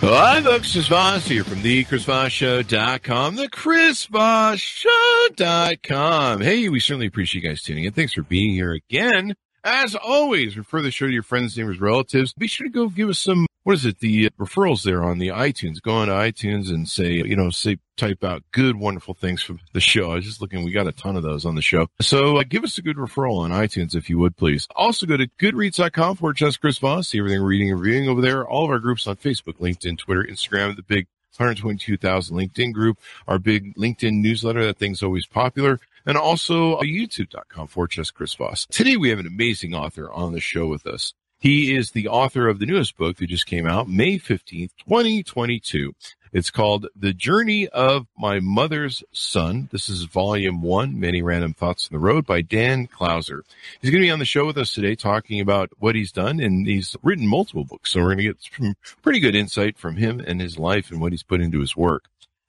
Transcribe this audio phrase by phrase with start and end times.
[0.00, 0.72] Hi, folks.
[0.72, 6.40] Chris Voss here from the ChrisVossShow.com, the ChrisVossShow.com.
[6.42, 7.92] Hey, we certainly appreciate you guys tuning in.
[7.92, 9.34] Thanks for being here again.
[9.64, 12.32] As always, refer the show to your friends, neighbors, relatives.
[12.34, 15.26] Be sure to go give us some, what is it, the referrals there on the
[15.26, 15.82] iTunes.
[15.82, 19.58] Go on to iTunes and say, you know, say, type out good, wonderful things from
[19.72, 20.12] the show.
[20.12, 21.88] I was just looking, we got a ton of those on the show.
[22.00, 24.68] So uh, give us a good referral on iTunes if you would, please.
[24.76, 27.08] Also go to goodreads.com for just Chris Voss.
[27.08, 28.46] See everything reading and reviewing over there.
[28.46, 33.40] All of our groups on Facebook, LinkedIn, Twitter, Instagram, the big 122,000 LinkedIn group, our
[33.40, 34.64] big LinkedIn newsletter.
[34.64, 38.64] That thing's always popular and also youtube.com for just Chris Voss.
[38.70, 41.14] Today we have an amazing author on the show with us.
[41.38, 45.92] He is the author of the newest book that just came out May 15th, 2022.
[46.32, 49.68] It's called The Journey of My Mother's Son.
[49.70, 53.42] This is volume one, Many Random Thoughts on the Road by Dan Clouser.
[53.82, 56.40] He's going to be on the show with us today talking about what he's done
[56.40, 57.90] and he's written multiple books.
[57.90, 61.02] So we're going to get some pretty good insight from him and his life and
[61.02, 62.04] what he's put into his work.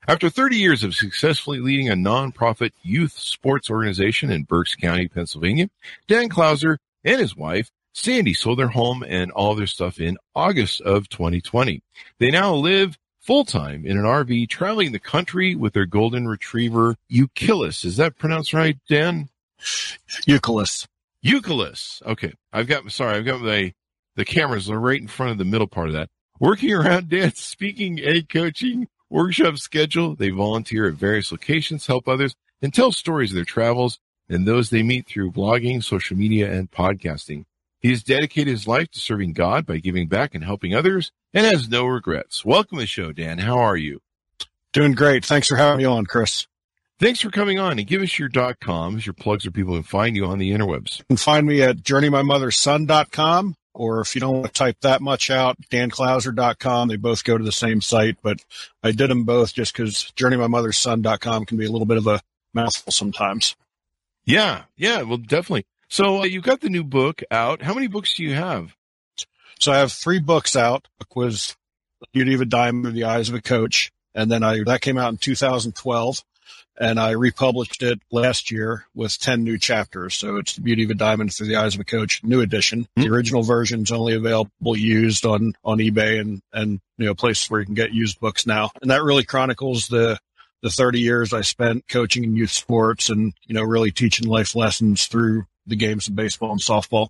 [0.08, 5.70] After 30 years of successfully leading a nonprofit youth sports organization in Berks County, Pennsylvania,
[6.08, 10.82] Dan Clouser and his wife, Sandy, sold their home and all their stuff in August
[10.82, 11.82] of 2020.
[12.20, 16.96] They now live full time in an RV traveling the country with their golden retriever,
[17.10, 17.84] Euclid.
[17.84, 19.30] Is that pronounced right, Dan?
[20.28, 20.70] Euclid.
[21.24, 21.80] Euclid.
[22.06, 22.34] Okay.
[22.54, 23.74] I've got, sorry, I've got my,
[24.16, 26.10] the cameras are right in front of the middle part of that.
[26.40, 30.16] Working around Dan's speaking and coaching workshop schedule.
[30.16, 33.98] They volunteer at various locations, help others, and tell stories of their travels
[34.30, 37.46] and those they meet through blogging, social media, and podcasting.
[37.80, 41.46] He has dedicated his life to serving God by giving back and helping others and
[41.46, 42.44] has no regrets.
[42.44, 43.40] Welcome to the show, Dan.
[43.40, 44.02] How are you?
[44.74, 45.24] Doing great.
[45.24, 46.48] Thanks for having me on, Chris.
[47.00, 49.84] Thanks for coming on and give us your dot coms, your plugs where people can
[49.84, 51.00] find you on the interwebs.
[51.00, 55.30] You can find me at journeymymotherson.com or if you don't want to type that much
[55.30, 56.88] out, danclouser.com.
[56.88, 58.40] They both go to the same site, but
[58.82, 62.22] I did them both just because journeymymotherson.com can be a little bit of a
[62.56, 63.56] mouthful sometimes.
[64.26, 65.66] Yeah, yeah, well, definitely.
[65.90, 67.62] So uh, you got the new book out.
[67.62, 68.76] How many books do you have?
[69.60, 70.88] So I have three books out.
[71.00, 71.56] Book was
[72.14, 74.98] Beauty of a Diamond, Through The Eyes of a Coach, and then I that came
[74.98, 76.24] out in 2012
[76.80, 80.14] and I republished it last year with 10 new chapters.
[80.14, 82.84] So it's The Beauty of a Diamond Through the Eyes of a Coach, new edition.
[82.84, 83.02] Mm-hmm.
[83.02, 87.50] The original version is only available used on, on eBay and, and, you know, places
[87.50, 88.72] where you can get used books now.
[88.82, 90.20] And that really chronicles the,
[90.62, 94.56] the 30 years I spent coaching in youth sports and, you know, really teaching life
[94.56, 97.10] lessons through the games of baseball and softball.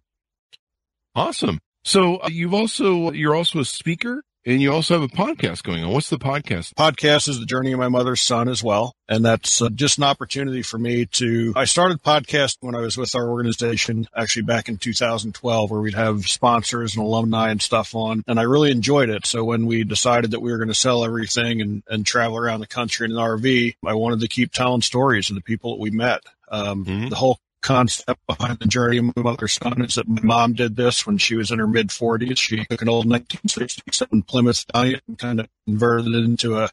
[1.16, 1.60] Awesome.
[1.84, 5.84] So uh, you've also, you're also a speaker and you also have a podcast going
[5.84, 5.92] on.
[5.92, 6.74] What's the podcast?
[6.76, 8.94] Podcast is the journey of my mother's son as well.
[9.10, 12.98] And that's uh, just an opportunity for me to, I started podcast when I was
[12.98, 17.94] with our organization actually back in 2012 where we'd have sponsors and alumni and stuff
[17.94, 18.24] on.
[18.26, 19.26] And I really enjoyed it.
[19.26, 22.62] So when we decided that we were going to sell everything and, and travel around
[22.62, 25.82] the country in an RV, I wanted to keep telling stories of the people that
[25.82, 26.22] we met.
[26.50, 27.10] Um, mm-hmm.
[27.10, 30.78] The whole concept behind the journey of my mother's son is that my mom did
[30.78, 32.38] this when she was in her mid 40s.
[32.38, 36.70] She took an old 1967 Plymouth Valiant and kind of converted it into a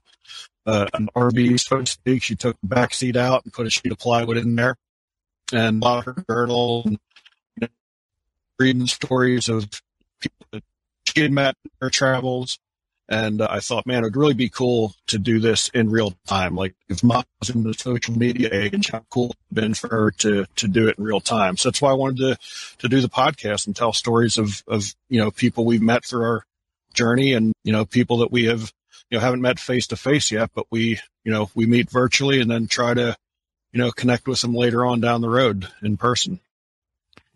[0.67, 2.23] uh, an RV, so to speak.
[2.23, 4.77] She took the back seat out and put a sheet of plywood in there
[5.53, 6.99] and bought her girdle and
[7.57, 7.69] you know,
[8.61, 9.69] reading stories of
[10.21, 10.63] people that
[11.07, 12.61] she had met in her travels
[13.09, 16.55] and uh, I thought, man, it'd really be cool to do this in real time.
[16.55, 19.89] Like if mom was in the social media age, how cool it would been for
[19.89, 21.57] her to, to do it in real time.
[21.57, 22.39] So that's why I wanted to,
[22.79, 26.25] to do the podcast and tell stories of, of, you know, people we've met through
[26.25, 26.45] our
[26.95, 28.73] journey and, you know, people that we have,
[29.11, 32.41] you know, haven't met face to face yet, but we, you know, we meet virtually
[32.41, 33.17] and then try to,
[33.73, 36.41] you know, connect with them later on down the road in person.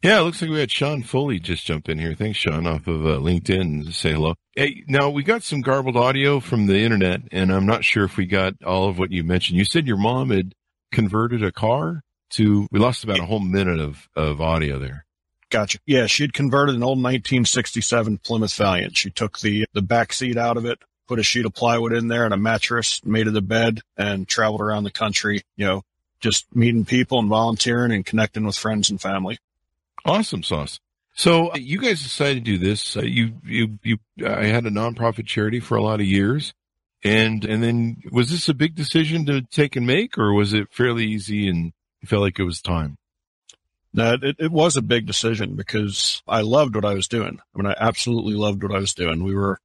[0.03, 2.15] Yeah, it looks like we had Sean Foley just jump in here.
[2.15, 3.93] Thanks, Sean, off of uh, LinkedIn.
[3.93, 4.35] Say hello.
[4.55, 8.17] Hey, now we got some garbled audio from the internet, and I'm not sure if
[8.17, 9.59] we got all of what you mentioned.
[9.59, 10.55] You said your mom had
[10.93, 12.69] converted a car to.
[12.71, 15.05] We lost about a whole minute of of audio there.
[15.51, 15.79] Gotcha.
[15.85, 18.97] Yeah, she had converted an old 1967 Plymouth Valiant.
[18.97, 20.79] She took the the back seat out of it,
[21.09, 24.29] put a sheet of plywood in there and a mattress, made it a bed, and
[24.29, 25.43] traveled around the country.
[25.57, 25.83] You know,
[26.21, 29.39] just meeting people and volunteering and connecting with friends and family.
[30.05, 30.81] Awesome sauce.
[31.15, 32.97] So you guys decided to do this.
[32.97, 36.55] Uh, you, you, you, I had a nonprofit charity for a lot of years.
[37.05, 40.73] And, and then was this a big decision to take and make or was it
[40.73, 42.99] fairly easy and you felt like it was time?
[43.93, 47.41] No, it, it was a big decision because I loved what I was doing.
[47.55, 49.25] I mean, I absolutely loved what I was doing.
[49.25, 49.59] We were,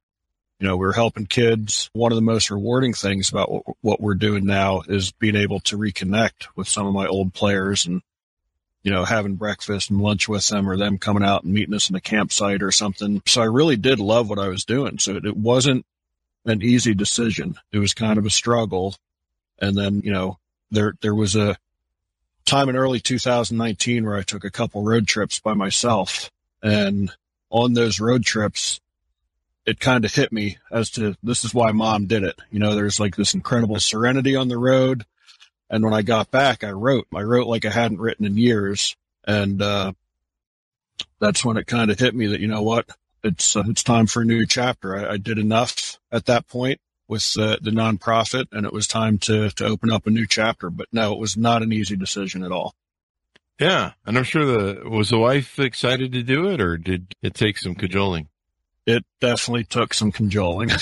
[0.58, 1.88] you know, we were helping kids.
[1.92, 5.60] One of the most rewarding things about what, what we're doing now is being able
[5.60, 8.02] to reconnect with some of my old players and,
[8.84, 11.88] you know, having breakfast and lunch with them or them coming out and meeting us
[11.88, 13.22] in a campsite or something.
[13.26, 14.98] So I really did love what I was doing.
[14.98, 15.86] So it wasn't
[16.44, 17.54] an easy decision.
[17.72, 18.94] It was kind of a struggle.
[19.58, 20.38] And then, you know,
[20.70, 21.56] there, there was a
[22.44, 26.30] time in early 2019 where I took a couple road trips by myself.
[26.62, 27.10] And
[27.48, 28.80] on those road trips,
[29.64, 32.38] it kind of hit me as to this is why mom did it.
[32.50, 35.06] You know, there's like this incredible serenity on the road.
[35.70, 38.96] And when I got back, I wrote, I wrote like I hadn't written in years.
[39.26, 39.92] And, uh,
[41.18, 42.88] that's when it kind of hit me that, you know what,
[43.22, 44.96] it's, uh, it's time for a new chapter.
[44.96, 49.18] I, I did enough at that point with uh, the nonprofit and it was time
[49.18, 50.70] to, to open up a new chapter.
[50.70, 52.74] But no, it was not an easy decision at all.
[53.58, 53.92] Yeah.
[54.04, 57.58] And I'm sure the, was the wife excited to do it or did it take
[57.58, 58.28] some cajoling?
[58.86, 60.68] It definitely took some cajoling.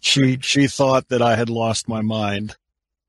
[0.00, 2.56] she, she thought that I had lost my mind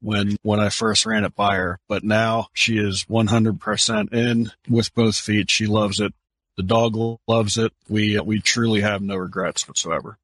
[0.01, 4.93] when, when I first ran it by her, but now she is 100% in with
[4.93, 5.51] both feet.
[5.51, 6.13] She loves it.
[6.57, 7.73] The dog loves it.
[7.87, 10.17] We, we truly have no regrets whatsoever.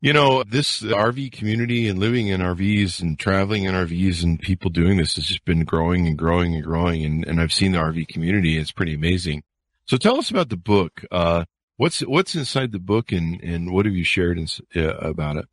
[0.00, 4.70] You know, this RV community and living in RVs and traveling in RVs and people
[4.70, 7.04] doing this has just been growing and growing and growing.
[7.04, 8.58] And, and I've seen the RV community.
[8.58, 9.42] It's pretty amazing.
[9.86, 11.04] So tell us about the book.
[11.10, 11.44] Uh,
[11.76, 15.46] what's, what's inside the book and, and what have you shared in, uh, about it?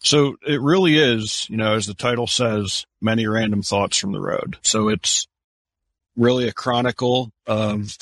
[0.00, 4.20] So it really is, you know, as the title says, many random thoughts from the
[4.20, 4.56] road.
[4.62, 5.28] So it's
[6.16, 7.96] really a chronicle of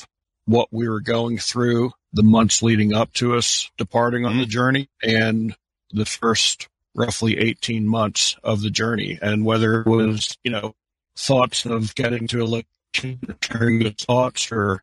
[0.45, 4.41] what we were going through the months leading up to us departing on mm-hmm.
[4.41, 5.55] the journey and
[5.91, 9.19] the first roughly 18 months of the journey.
[9.21, 10.75] And whether it was, you know,
[11.15, 14.81] thoughts of getting to a location, sharing the thoughts or,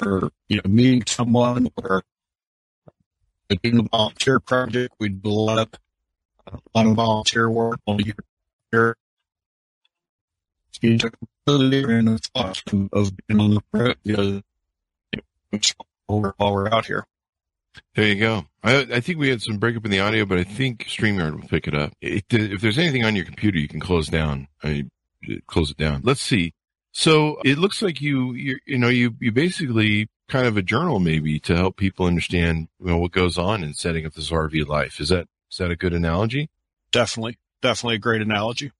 [0.00, 2.04] or, you know, meeting someone or
[3.62, 5.28] doing a volunteer project, we do
[6.46, 8.00] a lot of, a volunteer work on
[8.72, 8.96] your
[10.82, 11.14] you took
[11.46, 12.62] really random thoughts
[12.92, 14.42] of being on the road, know,
[16.06, 17.06] while we're out here.
[17.94, 18.44] There you go.
[18.62, 21.48] I, I, think we had some breakup in the audio, but I think StreamYard will
[21.48, 21.92] pick it up.
[22.02, 24.48] It, if there's anything on your computer, you can close down.
[24.62, 24.86] I,
[25.46, 26.02] close it down.
[26.04, 26.52] Let's see.
[26.92, 31.00] So it looks like you, you, you know, you, you basically kind of a journal
[31.00, 34.66] maybe to help people understand you know, what goes on in setting up this RV
[34.66, 35.00] life.
[35.00, 36.48] Is that, is that a good analogy?
[36.90, 37.38] Definitely.
[37.60, 38.72] Definitely a great analogy.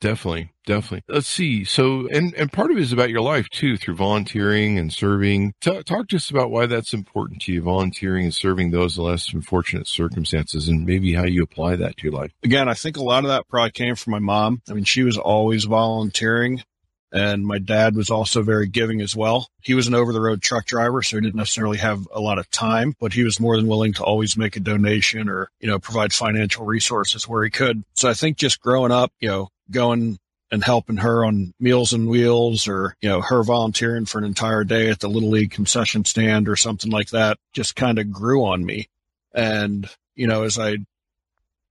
[0.00, 1.02] Definitely, definitely.
[1.08, 1.64] Let's see.
[1.64, 5.54] So, and and part of it is about your life too, through volunteering and serving.
[5.60, 9.88] T- talk just about why that's important to you, volunteering and serving those less fortunate
[9.88, 12.30] circumstances, and maybe how you apply that to your life.
[12.44, 14.62] Again, I think a lot of that probably came from my mom.
[14.70, 16.62] I mean, she was always volunteering.
[17.10, 19.48] And my dad was also very giving as well.
[19.62, 22.38] He was an over the road truck driver, so he didn't necessarily have a lot
[22.38, 25.68] of time, but he was more than willing to always make a donation or, you
[25.68, 27.82] know, provide financial resources where he could.
[27.94, 30.18] So I think just growing up, you know, going
[30.50, 34.64] and helping her on Meals and Wheels or, you know, her volunteering for an entire
[34.64, 38.44] day at the Little League concession stand or something like that just kind of grew
[38.44, 38.88] on me.
[39.34, 40.76] And, you know, as I,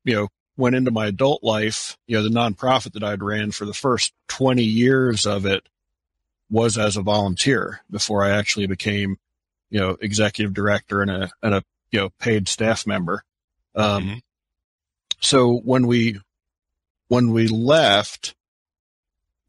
[0.03, 3.65] you know, went into my adult life, you know, the nonprofit that I'd ran for
[3.65, 5.67] the first 20 years of it
[6.49, 9.17] was as a volunteer before I actually became,
[9.69, 13.23] you know, executive director and a, and a, you know, paid staff member.
[13.75, 14.17] Um, mm-hmm.
[15.19, 16.19] so when we,
[17.07, 18.35] when we left,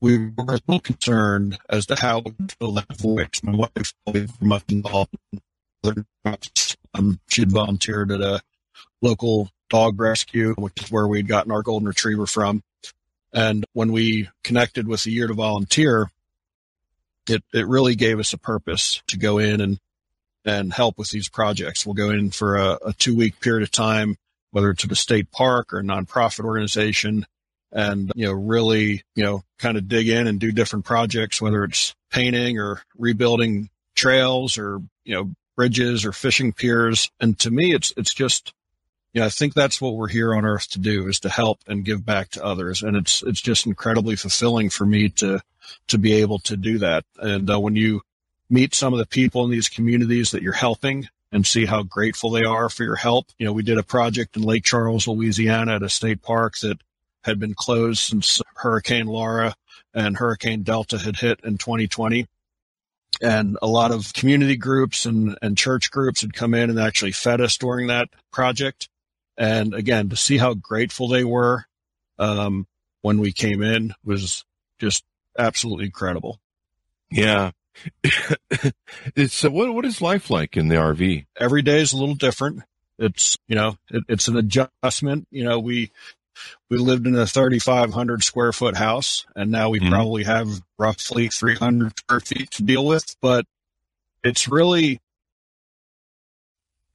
[0.01, 2.23] we were a little concerned as to how
[2.59, 3.31] fill that void.
[3.43, 5.17] My wife was much involved.
[6.95, 8.41] Um, she had volunteered at a
[9.03, 12.63] local dog rescue, which is where we'd gotten our golden retriever from.
[13.33, 16.11] And when we connected with the year to volunteer,
[17.29, 19.79] it, it really gave us a purpose to go in and,
[20.45, 21.85] and help with these projects.
[21.85, 24.17] We'll go in for a, a two week period of time,
[24.51, 27.27] whether it's at a state park or a nonprofit organization,
[27.71, 31.65] and, you know, really, you know, kind of dig in and do different projects, whether
[31.65, 37.11] it's painting or rebuilding trails or, you know, bridges or fishing piers.
[37.21, 38.55] And to me, it's, it's just,
[39.15, 41.85] know, I think that's what we're here on earth to do is to help and
[41.85, 42.83] give back to others.
[42.83, 45.41] And it's, it's just incredibly fulfilling for me to,
[45.89, 47.05] to be able to do that.
[47.19, 48.03] And uh, when you
[48.51, 52.31] meet some of the people in these communities that you're helping and see how grateful
[52.31, 53.27] they are for your help.
[53.39, 56.79] You know, we did a project in Lake Charles, Louisiana at a state park that
[57.25, 59.55] had been closed since Hurricane Laura
[59.93, 62.27] and Hurricane Delta had hit in 2020.
[63.21, 67.13] and a lot of community groups and, and church groups had come in and actually
[67.13, 68.89] fed us during that project.
[69.39, 71.65] And again, to see how grateful they were
[72.19, 72.67] um,
[73.03, 74.45] when we came in was
[74.81, 75.05] just
[75.39, 76.41] absolutely incredible.
[77.11, 77.53] Yeah.
[79.15, 81.27] it's uh, what what is life like in the RV?
[81.37, 82.65] Every day is a little different.
[82.99, 85.29] It's you know it, it's an adjustment.
[85.31, 85.93] You know we
[86.69, 89.91] we lived in a 3,500 square foot house, and now we mm-hmm.
[89.91, 93.15] probably have roughly 300 square feet to deal with.
[93.23, 93.45] But
[94.25, 95.01] it's really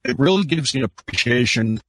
[0.04, 1.80] it really gives you an appreciation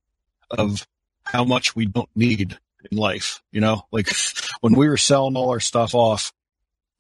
[0.50, 0.88] of
[1.24, 2.58] how much we don't need
[2.90, 3.42] in life.
[3.52, 4.10] You know, like
[4.62, 6.32] when we were selling all our stuff off,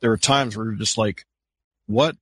[0.01, 1.25] there were times where we were just like,
[1.87, 2.15] what,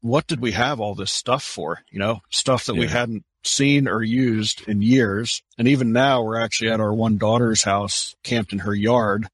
[0.00, 1.80] what did we have all this stuff for?
[1.90, 2.80] You know, stuff that yeah.
[2.80, 5.42] we hadn't seen or used in years.
[5.56, 9.26] And even now we're actually at our one daughter's house camped in her yard.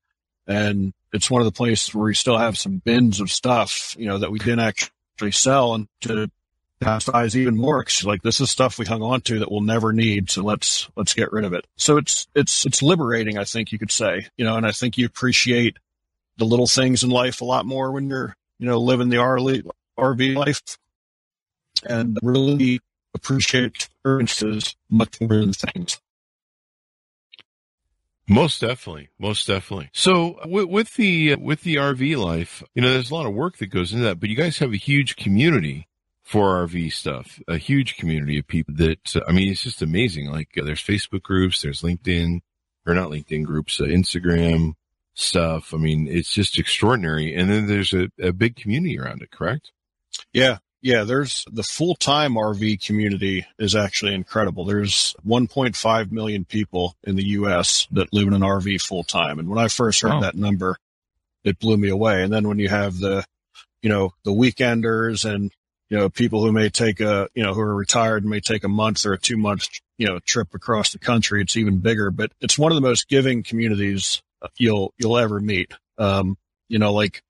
[0.47, 4.07] And it's one of the places where we still have some bins of stuff, you
[4.07, 6.31] know, that we didn't actually sell and to
[6.85, 10.31] pastize even more like this is stuff we hung on to that we'll never need
[10.31, 11.67] so let's let's get rid of it.
[11.77, 14.99] So it's it's it's liberating i think you could say you know and i think
[14.99, 15.79] you appreciate
[16.37, 20.37] the little things in life a lot more when you're you know living the rv
[20.37, 20.63] life.
[21.87, 22.81] And really
[23.15, 26.01] appreciate experiences much more than things.
[28.27, 29.91] Most definitely, most definitely.
[29.93, 33.59] So with, with, the with the RV life, you know, there's a lot of work
[33.59, 35.89] that goes into that, but you guys have a huge community
[36.25, 37.39] for RV stuff.
[37.47, 40.31] A huge community of people that, I mean, it's just amazing.
[40.31, 42.41] Like uh, there's Facebook groups, there's LinkedIn,
[42.87, 44.73] or not LinkedIn groups, uh, Instagram
[45.13, 45.75] stuff.
[45.75, 47.35] I mean, it's just extraordinary.
[47.35, 49.71] And then there's a, a big community around it, correct?
[50.33, 50.59] Yeah.
[50.81, 54.67] Yeah, there's the full time RV community is actually incredible.
[54.67, 59.39] There's 1.5 million people in the US that live in an RV full time.
[59.39, 60.21] And when I first heard wow.
[60.21, 60.77] that number,
[61.43, 62.23] it blew me away.
[62.23, 63.25] And then when you have the,
[63.81, 65.51] you know, the weekenders and
[65.91, 68.69] you know, people who may take a, you know, who are retired may take a
[68.69, 71.43] month or a two month, you know, trip across the country.
[71.43, 74.23] It's even bigger, but it's one of the most giving communities
[74.57, 75.73] you'll, you'll ever meet.
[75.99, 76.37] Um,
[76.69, 77.23] you know, like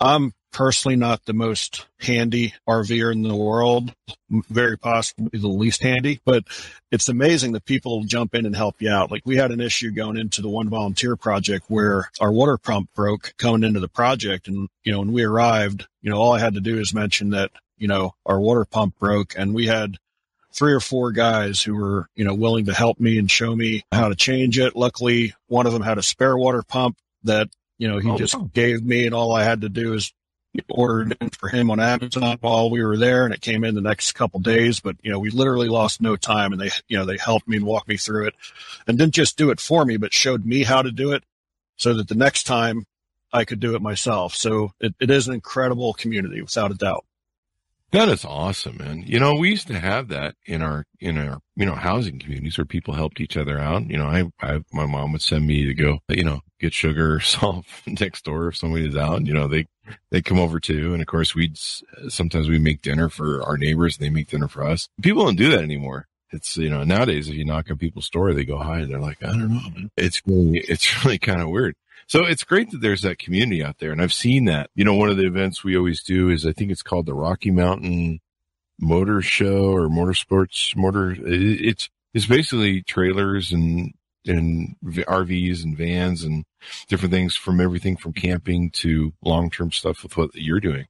[0.00, 3.94] I'm personally not the most handy RVer in the world,
[4.30, 6.44] very possibly the least handy, but
[6.90, 9.10] it's amazing that people jump in and help you out.
[9.10, 12.90] Like we had an issue going into the one volunteer project where our water pump
[12.94, 14.48] broke coming into the project.
[14.48, 17.30] And, you know, when we arrived, you know, all I had to do is mention
[17.30, 19.96] that, you know, our water pump broke and we had
[20.52, 23.84] three or four guys who were, you know, willing to help me and show me
[23.92, 24.74] how to change it.
[24.74, 27.48] Luckily, one of them had a spare water pump that
[27.80, 30.12] you know, he oh, just gave me and all I had to do is
[30.68, 33.80] ordered it for him on Amazon while we were there and it came in the
[33.80, 34.80] next couple days.
[34.80, 37.56] But, you know, we literally lost no time and they, you know, they helped me
[37.56, 38.34] and walked me through it
[38.86, 41.22] and didn't just do it for me, but showed me how to do it
[41.76, 42.84] so that the next time
[43.32, 44.34] I could do it myself.
[44.34, 47.04] So it, it is an incredible community without a doubt.
[47.92, 49.02] That is awesome, man.
[49.04, 52.56] You know, we used to have that in our, in our, you know, housing communities
[52.56, 53.90] where people helped each other out.
[53.90, 57.14] You know, I, I, my mom would send me to go, you know, get sugar
[57.16, 59.26] or salt next door if somebody somebody's out.
[59.26, 59.66] You know, they,
[60.10, 60.92] they come over too.
[60.92, 61.58] And of course, we'd,
[62.08, 64.88] sometimes we make dinner for our neighbors and they make dinner for us.
[65.02, 66.06] People don't do that anymore.
[66.32, 68.84] It's, you know, nowadays, if you knock on people's door, they go hi.
[68.84, 69.88] They're like, I don't know.
[69.96, 71.74] It's really, it's really kind of weird.
[72.10, 73.92] So it's great that there's that community out there.
[73.92, 76.52] And I've seen that, you know, one of the events we always do is I
[76.52, 78.18] think it's called the Rocky Mountain
[78.80, 81.14] Motor Show or Motorsports Motor.
[81.24, 83.94] It's, it's basically trailers and,
[84.26, 86.44] and RVs and vans and
[86.88, 90.88] different things from everything from camping to long-term stuff with what you're doing.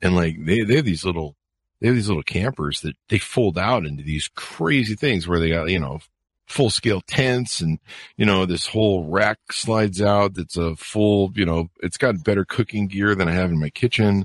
[0.00, 1.36] And like they, they have these little,
[1.80, 5.50] they have these little campers that they fold out into these crazy things where they
[5.50, 6.00] got, you know,
[6.46, 7.78] full scale tents and,
[8.16, 10.34] you know, this whole rack slides out.
[10.34, 13.70] That's a full, you know, it's got better cooking gear than I have in my
[13.70, 14.24] kitchen.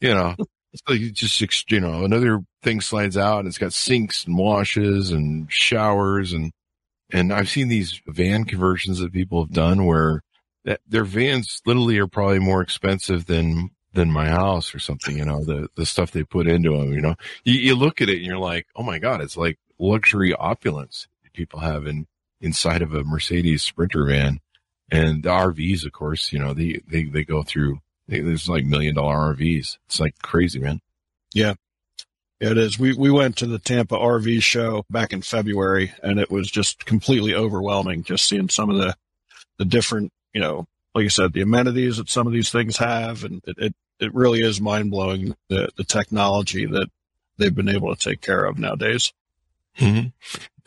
[0.00, 0.34] You know,
[0.72, 5.10] it's like just, you know, another thing slides out and it's got sinks and washes
[5.10, 6.52] and showers and,
[7.12, 10.22] and I've seen these van conversions that people have done where
[10.64, 15.16] that their vans literally are probably more expensive than than my house or something.
[15.16, 16.92] You know, the the stuff they put into them.
[16.92, 19.58] You know, you, you look at it and you're like, oh my god, it's like
[19.78, 21.08] luxury opulence
[21.40, 22.06] people have in
[22.42, 24.40] inside of a Mercedes Sprinter van.
[24.90, 27.78] And the RVs, of course, you know, they, they, they go through,
[28.08, 29.78] they, there's like million dollar RVs.
[29.86, 30.80] It's like crazy, man.
[31.32, 31.54] Yeah.
[32.40, 32.78] It is.
[32.78, 36.84] We, we went to the Tampa RV show back in February and it was just
[36.84, 38.94] completely overwhelming just seeing some of the,
[39.58, 43.24] the different, you know, like you said, the amenities that some of these things have.
[43.24, 46.88] And it, it, it really is mind blowing the, the technology that
[47.38, 49.12] they've been able to take care of nowadays.
[49.78, 50.08] Mm-hmm.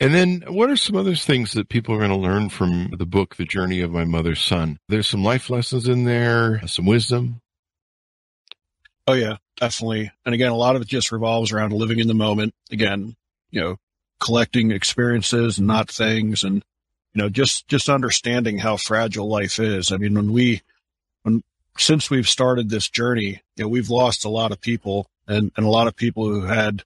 [0.00, 3.06] And then what are some other things that people are going to learn from the
[3.06, 4.78] book, The Journey of My Mother's Son?
[4.88, 7.40] There's some life lessons in there, some wisdom.
[9.06, 10.10] Oh yeah, definitely.
[10.24, 12.54] And again, a lot of it just revolves around living in the moment.
[12.70, 13.16] Again,
[13.50, 13.76] you know,
[14.18, 16.64] collecting experiences, not things, and
[17.12, 19.92] you know, just just understanding how fragile life is.
[19.92, 20.62] I mean, when we
[21.22, 21.42] when
[21.78, 25.66] since we've started this journey, you know, we've lost a lot of people and, and
[25.66, 26.82] a lot of people who had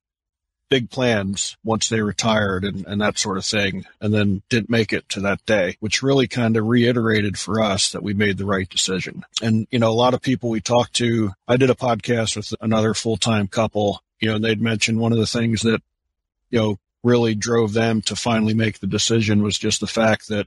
[0.68, 4.92] big plans once they retired and, and that sort of thing, and then didn't make
[4.92, 8.44] it to that day, which really kind of reiterated for us that we made the
[8.44, 9.24] right decision.
[9.42, 12.52] And, you know, a lot of people we talked to, I did a podcast with
[12.60, 15.82] another full time couple, you know, and they'd mentioned one of the things that,
[16.50, 20.46] you know, really drove them to finally make the decision was just the fact that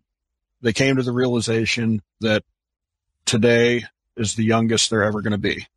[0.62, 2.44] they came to the realization that
[3.26, 3.86] today
[4.18, 5.68] is the youngest they're ever going to be.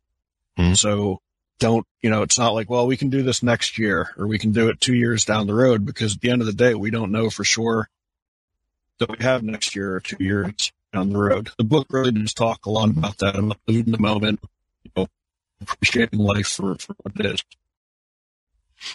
[0.59, 0.73] Mm-hmm.
[0.73, 1.21] So
[1.59, 4.37] don't, you know, it's not like, well, we can do this next year or we
[4.37, 6.75] can do it two years down the road because at the end of the day,
[6.75, 7.89] we don't know for sure
[8.99, 11.51] that we have next year or two years down the road.
[11.57, 14.39] The book really does talk a lot about that, about living the moment,
[14.83, 15.07] you know,
[15.61, 17.43] appreciating life for, for what it is.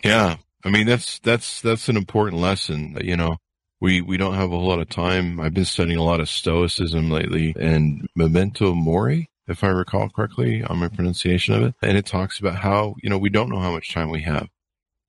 [0.04, 0.36] Yeah.
[0.62, 3.38] I mean, that's, that's, that's an important lesson, you know,
[3.80, 5.40] we, we don't have a whole lot of time.
[5.40, 10.62] I've been studying a lot of stoicism lately and memento mori if I recall correctly
[10.62, 11.74] on my pronunciation of it.
[11.82, 14.48] And it talks about how, you know, we don't know how much time we have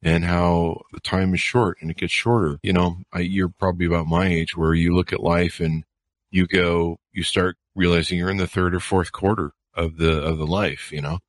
[0.02, 2.60] and how the time is short and it gets shorter.
[2.64, 5.84] You know, I, you're probably about my age where you look at life and
[6.32, 10.38] you go, you start realizing you're in the third or fourth quarter of the, of
[10.40, 11.20] the life, you know,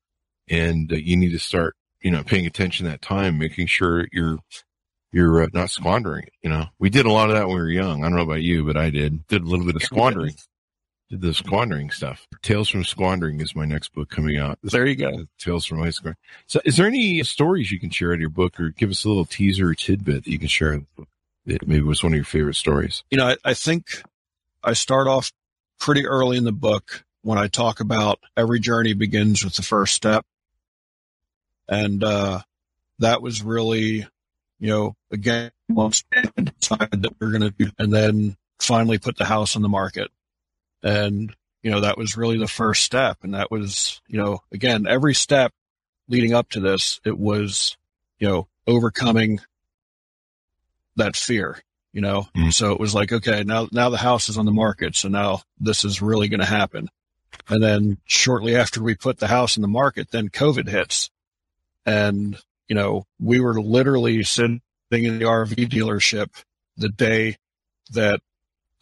[0.49, 4.39] and uh, you need to start, you know, paying attention that time, making sure you're,
[5.13, 6.33] you're uh, not squandering it.
[6.43, 8.03] You know, we did a lot of that when we were young.
[8.03, 10.35] I don't know about you, but I did, did a little bit of squandering
[11.17, 12.27] the squandering stuff.
[12.43, 14.59] Tales from Squandering is my next book coming out.
[14.63, 15.27] There you go.
[15.39, 16.15] Tales from Ice Cream.
[16.47, 19.09] So is there any stories you can share in your book or give us a
[19.09, 20.83] little teaser or tidbit that you can share
[21.47, 23.05] that maybe was one of your favorite stories?
[23.11, 24.03] You know, I, I think
[24.65, 25.33] I start off
[25.79, 29.95] pretty early in the book when I talk about every journey begins with the first
[29.95, 30.25] step.
[31.69, 32.41] And, uh,
[32.99, 34.07] that was really,
[34.61, 36.05] you know, again, once
[36.61, 39.69] decided that we we're going to do, and then finally put the house on the
[39.69, 40.11] market.
[40.83, 43.19] And, you know, that was really the first step.
[43.23, 45.53] And that was, you know, again, every step
[46.09, 47.77] leading up to this, it was,
[48.19, 49.41] you know, overcoming
[50.97, 52.29] that fear, you know?
[52.37, 52.53] Mm.
[52.53, 54.97] So it was like, okay, now, now the house is on the market.
[54.97, 56.89] So now this is really going to happen.
[57.49, 61.11] And then shortly after we put the house in the market, then COVID hits.
[61.87, 66.29] And, you know, we were literally sitting in the RV dealership
[66.77, 67.37] the day
[67.91, 68.21] that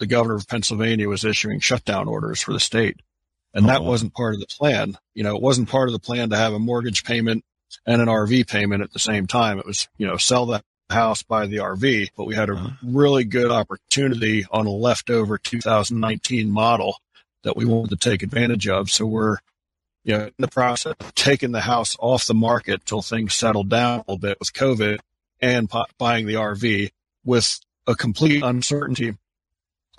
[0.01, 2.97] the governor of Pennsylvania was issuing shutdown orders for the state.
[3.53, 3.91] And that uh-huh.
[3.91, 4.97] wasn't part of the plan.
[5.15, 7.45] You know, it wasn't part of the plan to have a mortgage payment
[7.87, 9.59] and an RV payment at the same time.
[9.59, 12.71] It was, you know, sell the house, buy the RV, but we had a uh-huh.
[12.83, 16.97] really good opportunity on a leftover 2019 model
[17.45, 18.91] that we wanted to take advantage of.
[18.91, 19.37] So we're,
[20.03, 23.69] you know, in the process of taking the house off the market till things settled
[23.69, 24.99] down a little bit with COVID
[25.41, 26.91] and buying the RV
[27.25, 29.17] with a complete uncertainty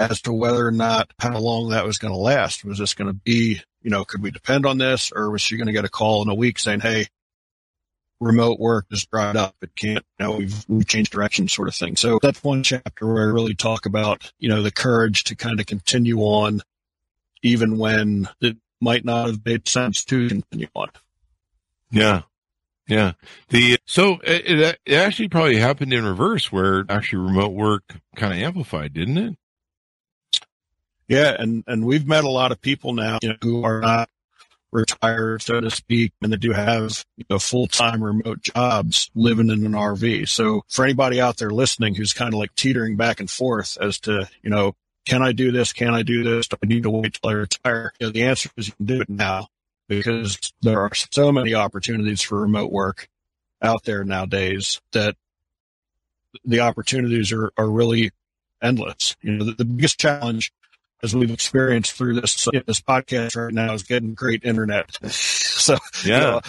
[0.01, 2.65] as to whether or not how long that was going to last.
[2.65, 5.57] Was this going to be, you know, could we depend on this or was she
[5.57, 7.07] going to get a call in a week saying, Hey,
[8.19, 9.55] remote work is dried up.
[9.61, 11.95] It can't, you know, we've, we've changed direction sort of thing.
[11.95, 15.59] So that's one chapter where I really talk about, you know, the courage to kind
[15.59, 16.61] of continue on
[17.43, 20.89] even when it might not have made sense to continue on.
[21.91, 22.21] Yeah.
[22.87, 23.13] Yeah.
[23.49, 27.83] The, so uh, it, it actually probably happened in reverse where actually remote work
[28.15, 29.37] kind of amplified, didn't it?
[31.11, 34.09] Yeah, and and we've met a lot of people now you know, who are not
[34.71, 39.49] retired, so to speak, and that do have you know, full time remote jobs living
[39.49, 40.29] in an RV.
[40.29, 43.99] So for anybody out there listening who's kind of like teetering back and forth as
[44.01, 44.73] to you know
[45.05, 45.73] can I do this?
[45.73, 46.47] Can I do this?
[46.47, 47.91] Do I need to wait till I retire?
[47.99, 49.47] You know, the answer is you can do it now
[49.89, 53.09] because there are so many opportunities for remote work
[53.61, 55.17] out there nowadays that
[56.45, 58.11] the opportunities are, are really
[58.61, 59.17] endless.
[59.21, 60.53] You know, the, the biggest challenge
[61.03, 64.97] as we've experienced through this uh, this podcast right now is getting great internet.
[65.11, 66.17] so yeah.
[66.17, 66.41] You know,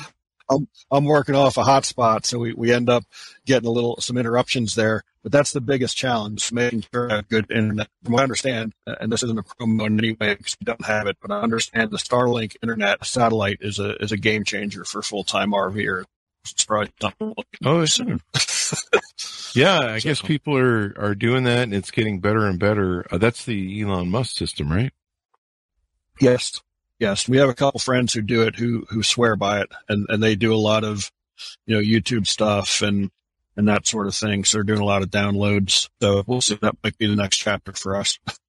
[0.50, 3.04] I'm, I'm working off a hotspot, so we, we end up
[3.46, 5.02] getting a little some interruptions there.
[5.22, 7.88] But that's the biggest challenge, making sure I have good internet.
[8.02, 10.84] From what I understand, and this isn't a promo in any way because we don't
[10.84, 14.84] have it, but I understand the Starlink internet satellite is a is a game changer
[14.84, 15.54] for full time
[16.44, 18.20] RV Oh, soon.
[19.54, 20.08] yeah, I so.
[20.08, 23.06] guess people are are doing that, and it's getting better and better.
[23.12, 24.92] Uh, that's the Elon Musk system, right?
[26.20, 26.60] Yes,
[26.98, 27.28] yes.
[27.28, 30.22] We have a couple friends who do it, who who swear by it, and and
[30.22, 31.10] they do a lot of,
[31.66, 33.10] you know, YouTube stuff and
[33.56, 34.44] and that sort of thing.
[34.44, 35.88] So they're doing a lot of downloads.
[36.00, 36.58] So we'll see.
[36.60, 38.18] That might be the next chapter for us.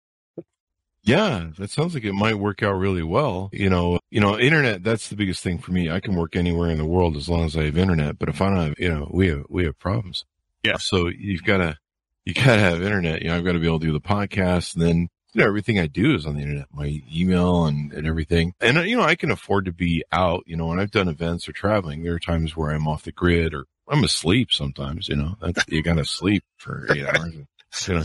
[1.04, 3.50] Yeah, that sounds like it might work out really well.
[3.52, 5.92] You know, you know, internet, that's the biggest thing for me.
[5.92, 8.42] I can work anywhere in the world as long as I have internet, but if
[8.42, 10.24] I don't have, you know, we have, we have problems.
[10.64, 10.78] Yeah.
[10.78, 11.78] So you've got to,
[12.24, 13.22] you got to have internet.
[13.22, 15.48] You know, I've got to be able to do the podcast and then, you know,
[15.48, 18.54] everything I do is on the internet, my email and, and everything.
[18.62, 21.50] And, you know, I can afford to be out, you know, when I've done events
[21.50, 25.18] or traveling, there are times where I'm off the grid or I'm asleep sometimes, you
[25.18, 27.34] know, that's, you got to sleep for eight hours.
[27.88, 28.04] You know,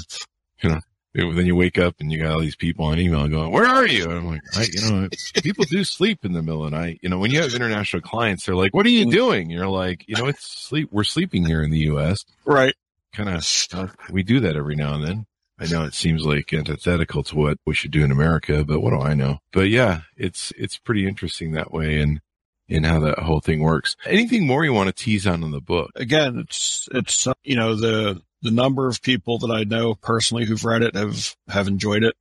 [0.62, 0.80] you know,
[1.18, 3.86] then you wake up and you got all these people on email going, where are
[3.86, 4.04] you?
[4.04, 5.08] And I'm like, I, you know,
[5.42, 7.00] people do sleep in the middle of the night.
[7.02, 9.50] You know, when you have international clients, they're like, what are you doing?
[9.50, 10.88] You're like, you know, it's sleep.
[10.92, 12.24] We're sleeping here in the U.S.
[12.44, 12.74] Right.
[13.12, 13.96] Kind of, stuff.
[14.10, 15.26] we do that every now and then.
[15.58, 18.90] I know it seems like antithetical to what we should do in America, but what
[18.90, 19.38] do I know?
[19.52, 22.20] But yeah, it's, it's pretty interesting that way and
[22.68, 23.96] in how that whole thing works.
[24.06, 25.90] Anything more you want to tease on in the book?
[25.96, 30.44] Again, it's, it's, uh, you know, the, the number of people that I know personally
[30.44, 32.14] who've read it have, have enjoyed it.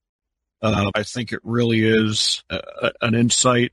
[0.62, 3.71] Uh, I think it really is a, an insight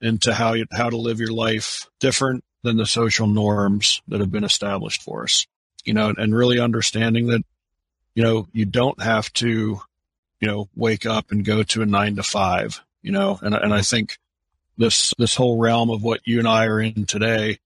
[0.00, 4.32] into how you, how to live your life different than the social norms that have
[4.32, 5.46] been established for us,
[5.84, 7.42] you know, and really understanding that,
[8.14, 9.80] you know, you don't have to,
[10.40, 13.72] you know, wake up and go to a nine to five, you know, and, and
[13.72, 14.18] I think
[14.76, 17.58] this, this whole realm of what you and I are in today,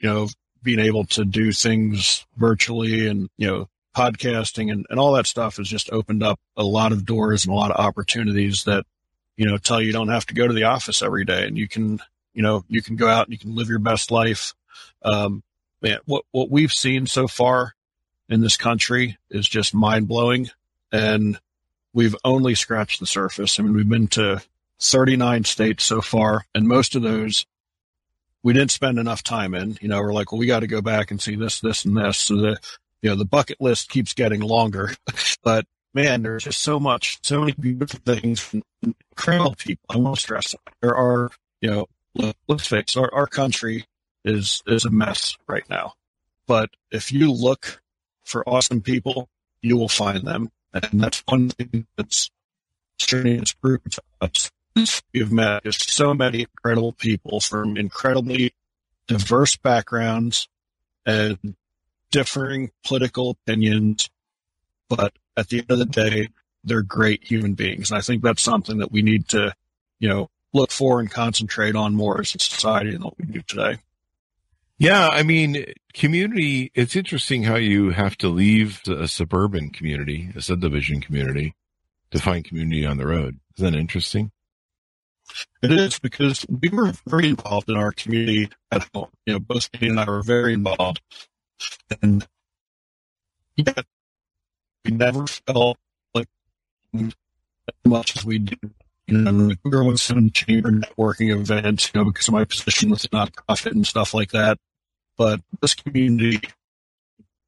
[0.00, 0.28] you know,
[0.62, 5.56] being able to do things virtually and, you know, podcasting and, and all that stuff
[5.56, 8.84] has just opened up a lot of doors and a lot of opportunities that,
[9.36, 11.68] you know, tell you, don't have to go to the office every day and you
[11.68, 12.00] can,
[12.32, 14.54] you know, you can go out and you can live your best life.
[15.02, 15.42] Um,
[15.80, 17.74] man, what, what we've seen so far
[18.28, 20.50] in this country is just mind blowing
[20.90, 21.38] and
[21.92, 23.58] we've only scratched the surface.
[23.58, 24.42] I mean, we've been to
[24.80, 27.46] 39 states so far and most of those
[28.42, 29.78] we didn't spend enough time in.
[29.80, 31.96] You know, we're like, well, we got to go back and see this, this, and
[31.96, 32.18] this.
[32.18, 32.60] So the,
[33.00, 34.92] you know, the bucket list keeps getting longer.
[35.42, 39.84] but man, there's just so much, so many beautiful things, incredible people.
[39.90, 40.74] I won't stress that.
[40.80, 43.86] There are, you know, let's face our, our country
[44.24, 45.94] is is a mess right now.
[46.46, 47.82] But if you look
[48.24, 49.28] for awesome people,
[49.62, 52.30] you will find them, and that's one thing that's
[52.98, 54.50] journey has proven to us
[55.12, 58.54] You've met just so many incredible people from incredibly
[59.06, 60.48] diverse backgrounds
[61.04, 61.54] and
[62.10, 64.08] differing political opinions.
[64.88, 66.28] But at the end of the day,
[66.64, 67.90] they're great human beings.
[67.90, 69.54] And I think that's something that we need to,
[69.98, 73.42] you know, look for and concentrate on more as a society than what we do
[73.42, 73.78] today.
[74.78, 80.42] Yeah, I mean, community, it's interesting how you have to leave a suburban community, a
[80.42, 81.54] subdivision community,
[82.10, 83.38] to find community on the road.
[83.56, 84.32] Isn't that interesting?
[85.62, 89.08] It is because we were very involved in our community at home.
[89.26, 91.00] You know, both me and I were very involved.
[92.02, 92.26] And
[93.56, 93.86] yet
[94.84, 95.78] we never felt
[96.14, 96.26] like
[96.94, 97.12] as
[97.84, 98.56] much as we do.
[99.06, 102.90] You know, we were with some chamber networking events, you know, because of my position
[102.90, 104.58] with the nonprofit and stuff like that.
[105.16, 106.40] But this community,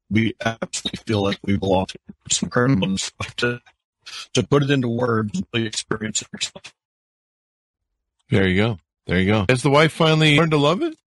[0.09, 1.87] we absolutely feel like we belong.
[2.25, 2.95] It's incredible
[3.37, 3.61] to,
[4.33, 6.73] to put it into words and really experience it yourself.
[8.29, 8.77] There you go.
[9.07, 9.45] There you go.
[9.49, 10.97] Has the wife finally learned to love it?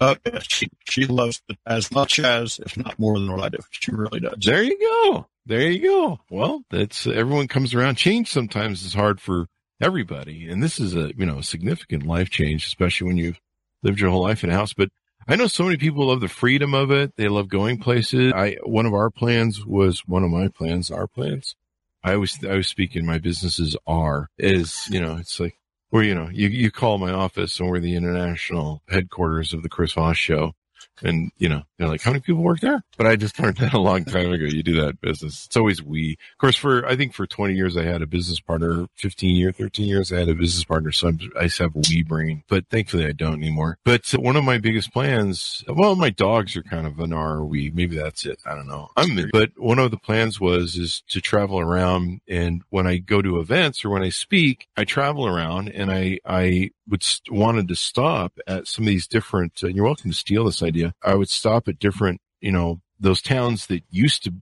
[0.00, 3.58] Uh, she, she loves it as much as, if not more than what I do.
[3.70, 4.38] She really does.
[4.44, 5.26] There you go.
[5.44, 6.20] There you go.
[6.30, 7.96] Well, that's everyone comes around.
[7.96, 9.46] Change sometimes is hard for
[9.80, 10.48] everybody.
[10.48, 13.40] And this is a, you know, significant life change, especially when you've
[13.82, 14.72] lived your whole life in a house.
[14.72, 14.90] But
[15.26, 17.16] I know so many people love the freedom of it.
[17.16, 18.32] They love going places.
[18.34, 21.56] I, one of our plans was one of my plans, our plans.
[22.04, 25.58] I always, I always speak in my businesses are is, you know, it's like,
[25.90, 29.70] where, you know, you, you call my office and we're the international headquarters of the
[29.70, 30.52] Chris Voss show.
[31.02, 32.82] And, you know, they're like, how many people work there?
[32.96, 34.44] But I just learned that a long time ago.
[34.44, 35.46] You do that business.
[35.46, 36.18] It's always we.
[36.32, 39.56] Of course, for, I think for 20 years, I had a business partner, 15 years,
[39.56, 40.92] 13 years, I had a business partner.
[40.92, 43.78] So I'm, I have a we brain, but thankfully I don't anymore.
[43.84, 47.70] But one of my biggest plans, well, my dogs are kind of an R we.
[47.70, 48.40] Maybe that's it.
[48.46, 48.88] I don't know.
[48.96, 52.20] I'm, but one of the plans was, is to travel around.
[52.28, 56.18] And when I go to events or when I speak, I travel around and I,
[56.24, 60.16] I would st- wanted to stop at some of these different, uh, you're welcome to
[60.16, 60.94] steal this idea.
[61.02, 64.34] I would stop at different, you know, those towns that used to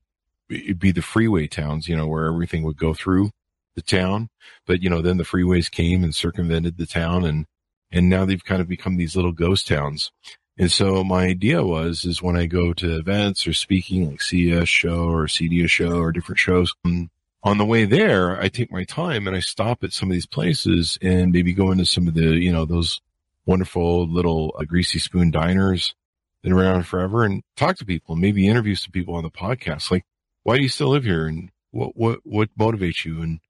[0.49, 3.31] be the freeway towns, you know, where everything would go through
[3.75, 4.29] the town.
[4.67, 7.47] But, you know, then the freeways came and circumvented the town and,
[7.91, 10.13] and now they've kind of become these little ghost towns.
[10.59, 14.69] And so my idea was, is when I go to events or speaking like CES
[14.69, 17.11] show or CEDIA show or different shows, um,
[17.42, 20.27] on the way there, I take my time and I stop at some of these
[20.27, 23.01] places and maybe go into some of the, you know, those
[23.44, 25.94] wonderful little uh, greasy spoon diners
[26.42, 29.90] that are around forever and talk to people, maybe interview some people on the podcast.
[29.90, 30.05] Like,
[30.42, 31.27] why do you still live here?
[31.27, 33.22] And what, what, what motivates you?
[33.22, 33.40] And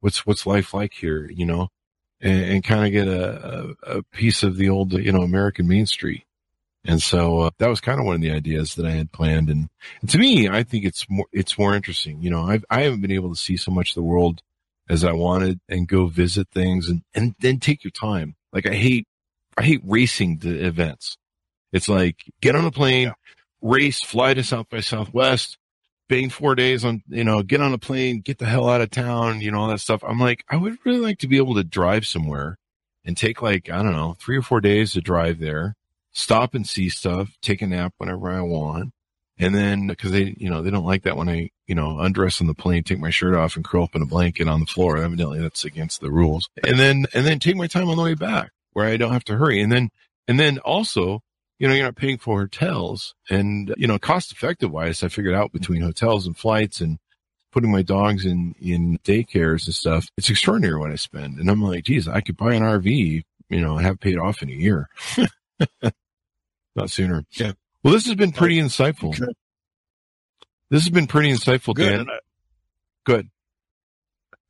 [0.00, 1.68] what's what's life like here, you know,
[2.20, 5.66] and, and kind of get a, a, a piece of the old you know American
[5.66, 6.24] Main Street.
[6.86, 9.50] And so uh, that was kind of one of the ideas that I had planned.
[9.50, 9.68] And,
[10.00, 12.22] and, to me, I think it's more, it's more interesting.
[12.22, 14.40] You know, I've, I haven't been able to see so much of the world
[14.88, 18.36] as I wanted and go visit things and, and then take your time.
[18.52, 19.08] Like I hate,
[19.56, 21.16] I hate racing to events.
[21.72, 23.12] It's like get on a plane, yeah.
[23.60, 25.58] race, fly to South by Southwest,
[26.08, 28.90] bang four days on, you know, get on a plane, get the hell out of
[28.90, 30.04] town, you know, all that stuff.
[30.06, 32.58] I'm like, I would really like to be able to drive somewhere
[33.04, 35.74] and take like, I don't know, three or four days to drive there
[36.16, 38.92] stop and see stuff, take a nap whenever I want.
[39.38, 42.40] And then, cause they, you know, they don't like that when I, you know, undress
[42.40, 44.66] on the plane, take my shirt off and curl up in a blanket on the
[44.66, 44.96] floor.
[44.96, 46.48] Evidently that's against the rules.
[46.64, 49.24] And then, and then take my time on the way back where I don't have
[49.24, 49.60] to hurry.
[49.60, 49.90] And then,
[50.26, 51.20] and then also,
[51.58, 55.34] you know, you're not paying for hotels and, you know, cost effective wise, I figured
[55.34, 56.98] out between hotels and flights and
[57.52, 60.08] putting my dogs in, in daycares and stuff.
[60.16, 61.38] It's extraordinary what I spend.
[61.38, 64.48] And I'm like, geez, I could buy an RV, you know, have paid off in
[64.48, 64.88] a year.
[66.76, 67.24] not sooner.
[67.32, 67.52] Yeah.
[67.82, 69.18] Well, this has been pretty insightful.
[69.18, 69.34] Good.
[70.70, 72.06] This has been pretty insightful, Good.
[72.06, 72.06] Dan.
[73.04, 73.30] Good.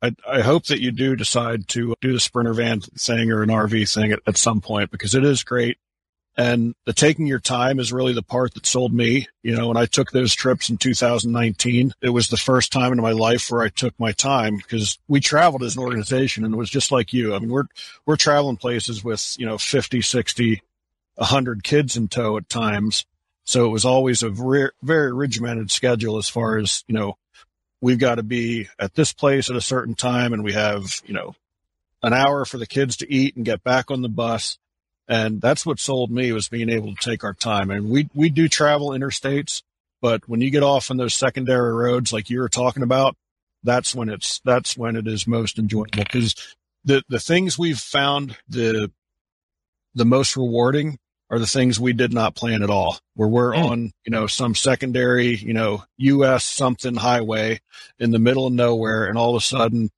[0.01, 3.49] I, I hope that you do decide to do the sprinter van thing or an
[3.49, 5.77] RV thing at, at some point because it is great.
[6.39, 9.27] And the taking your time is really the part that sold me.
[9.41, 13.01] You know, when I took those trips in 2019, it was the first time in
[13.01, 16.57] my life where I took my time because we traveled as an organization and it
[16.57, 17.33] was just like you.
[17.33, 17.65] I mean, we're,
[18.05, 20.61] we're traveling places with, you know, 50, 60,
[21.17, 23.05] a hundred kids in tow at times.
[23.43, 27.17] So it was always a very, very regimented schedule as far as, you know,
[27.81, 31.13] we've got to be at this place at a certain time and we have, you
[31.13, 31.35] know,
[32.03, 34.57] an hour for the kids to eat and get back on the bus.
[35.07, 37.71] And that's what sold me was being able to take our time.
[37.71, 39.63] And we, we do travel interstates,
[40.01, 43.15] but when you get off on those secondary roads, like you were talking about,
[43.63, 46.35] that's when it's, that's when it is most enjoyable because
[46.83, 48.91] the, the things we've found the,
[49.95, 52.99] the most rewarding are the things we did not plan at all.
[53.15, 53.63] Where we're mm.
[53.63, 57.59] on, you know, some secondary, you know, US something highway
[57.99, 59.05] in the middle of nowhere.
[59.05, 59.89] And all of a sudden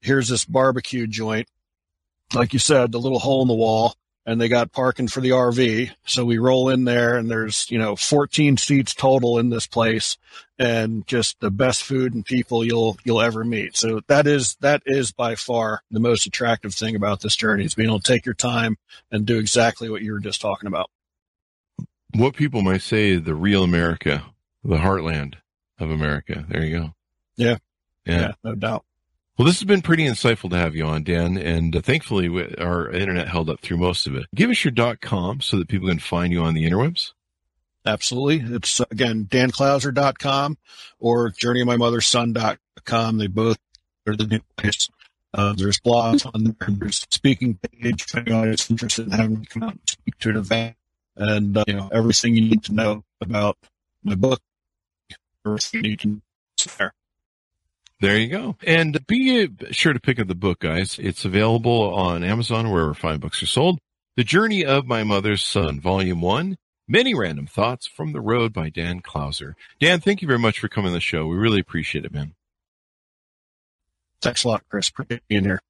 [0.00, 1.48] here's this barbecue joint.
[2.32, 3.94] Like you said, the little hole in the wall
[4.26, 5.92] and they got parking for the RV.
[6.04, 10.18] So we roll in there and there's, you know, 14 seats total in this place
[10.58, 13.76] and just the best food and people you'll, you'll ever meet.
[13.76, 17.76] So that is, that is by far the most attractive thing about this journey is
[17.76, 18.76] being able to take your time
[19.12, 20.90] and do exactly what you were just talking about.
[22.12, 24.24] What people might say the real America,
[24.64, 25.34] the heartland
[25.78, 26.44] of America.
[26.48, 26.94] There you go.
[27.36, 27.58] Yeah.
[28.04, 28.20] Yeah.
[28.20, 28.84] yeah no doubt.
[29.36, 32.90] Well, this has been pretty insightful to have you on, Dan, and uh, thankfully our
[32.90, 34.24] internet held up through most of it.
[34.34, 37.12] Give us your dot com so that people can find you on the interwebs.
[37.84, 38.56] Absolutely.
[38.56, 40.56] It's uh, again, danclouser.com
[40.98, 43.18] or journeymymotherson.com.
[43.18, 43.58] They both
[44.06, 44.88] are the new place.
[45.34, 46.68] Uh, there's blogs on there.
[46.68, 50.30] There's speaking page if anyone is interested in having me come out and speak to
[50.30, 50.76] an event
[51.14, 53.58] and, uh, you know, everything you need to know about
[54.02, 54.40] my book,
[55.44, 56.20] everything you need
[56.78, 56.94] there.
[58.00, 58.56] There you go.
[58.66, 60.98] And be sure to pick up the book, guys.
[60.98, 63.78] It's available on Amazon wherever fine books are sold.
[64.16, 66.58] The Journey of My Mother's Son, Volume 1.
[66.88, 69.54] Many Random Thoughts from the Road by Dan Clouser.
[69.80, 71.26] Dan, thank you very much for coming on the show.
[71.26, 72.34] We really appreciate it, man.
[74.22, 74.88] Thanks a lot, Chris.
[74.88, 75.60] Appreciate being here.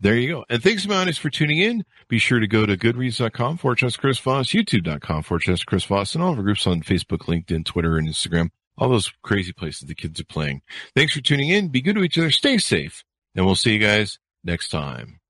[0.00, 0.44] There you go.
[0.48, 1.84] And thanks, Mounties, for tuning in.
[2.08, 6.32] Be sure to go to goodreads.com forward Chris Voss, youtube.com forward Chris Voss, and all
[6.32, 10.20] of our groups on Facebook, LinkedIn, Twitter, and Instagram all those crazy places the kids
[10.20, 10.62] are playing.
[10.94, 11.68] Thanks for tuning in.
[11.68, 12.30] Be good to each other.
[12.30, 13.04] Stay safe.
[13.34, 15.20] And we'll see you guys next time.